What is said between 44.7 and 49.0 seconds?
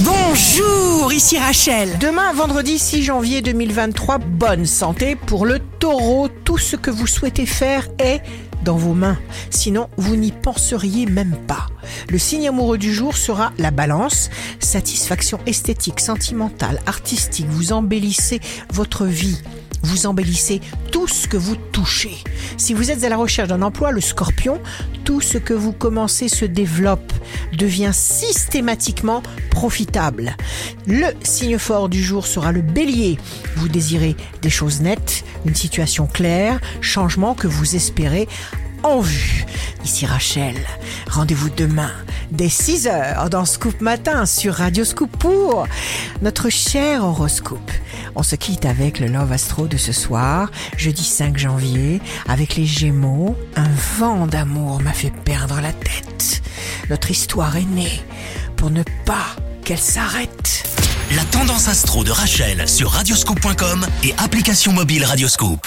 Scoop pour notre cher horoscope. On se quitte avec